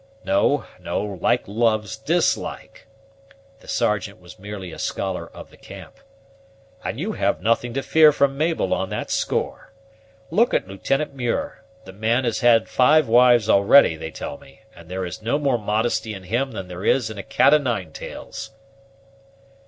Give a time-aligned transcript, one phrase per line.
[0.23, 2.87] No, no, like loves dislike,"
[3.59, 5.97] the Sergeant was merely a scholar of the camp,
[6.83, 9.71] "and you have nothing to fear from Mabel on that score.
[10.31, 14.89] Look at Lieutenant Muir; the man has had five wives already, they tell me, and
[14.89, 17.91] there is no more modesty in him than there is in a cat o' nine
[17.91, 18.49] tails."